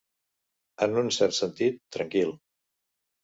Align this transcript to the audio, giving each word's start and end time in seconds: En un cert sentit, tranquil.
En 0.85 0.95
un 1.01 1.11
cert 1.17 1.37
sentit, 1.39 1.77
tranquil. 1.97 2.33